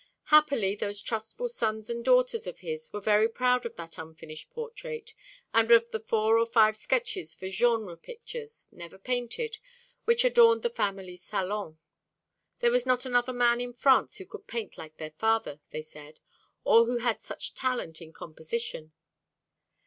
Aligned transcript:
Happily, 0.33 0.73
those 0.75 0.99
trustful 0.99 1.47
sons 1.47 1.87
and 1.87 2.03
daughters 2.03 2.47
of 2.47 2.57
his 2.61 2.91
were 2.91 2.99
very 3.01 3.29
proud 3.29 3.67
of 3.67 3.75
that 3.75 3.99
unfinished 3.99 4.49
portrait, 4.49 5.13
and 5.53 5.69
of 5.71 5.91
the 5.91 5.99
four 5.99 6.39
or 6.39 6.47
five 6.47 6.75
sketches 6.75 7.35
for 7.35 7.49
genre 7.49 7.95
pictures, 7.95 8.67
never 8.71 8.97
painted, 8.97 9.59
which 10.05 10.25
adorned 10.25 10.63
the 10.63 10.71
family 10.71 11.17
salon. 11.17 11.77
There 12.61 12.71
was 12.71 12.87
not 12.87 13.05
another 13.05 13.31
man 13.31 13.61
in 13.61 13.73
France 13.73 14.15
who 14.15 14.25
could 14.25 14.47
paint 14.47 14.75
like 14.75 14.97
their 14.97 15.11
father, 15.19 15.61
they 15.69 15.83
said, 15.83 16.19
or 16.63 16.85
who 16.85 16.97
had 16.97 17.21
such 17.21 17.53
talent 17.53 18.01
in 18.01 18.11
composition. 18.11 18.93